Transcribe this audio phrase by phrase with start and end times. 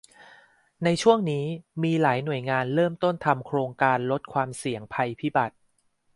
[0.83, 1.45] ในช่วงนี้
[1.83, 5.55] มีหลายหน่วยงานเริ่มต้นทำโครงการลดความเสี่ยงภัยพิบัติ